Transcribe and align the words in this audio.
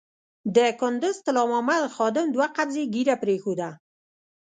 د 0.55 0.57
کندز 0.81 1.15
طلا 1.25 1.43
محمد 1.51 1.83
خادم 1.95 2.25
دوه 2.35 2.47
قبضې 2.57 2.83
ږیره 2.93 3.15
پرېښوده. 3.23 3.69